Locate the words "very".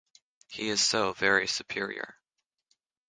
1.13-1.45